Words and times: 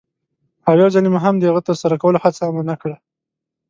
او 0.67 0.73
یوځلې 0.81 1.09
مو 1.13 1.19
هم 1.25 1.35
د 1.37 1.43
هغه 1.49 1.61
د 1.61 1.65
ترسره 1.67 1.95
کولو 2.01 2.21
هڅه 2.23 2.41
هم 2.47 2.55
ونه 2.57 2.75
کړه. 2.81 2.97